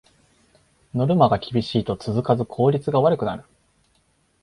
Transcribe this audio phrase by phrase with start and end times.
[0.95, 3.43] ノルマが厳しいと続かず効率が悪くなる